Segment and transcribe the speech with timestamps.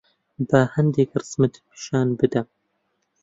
[0.49, 2.47] با هەندێک ڕەسمت پیشان بدەم.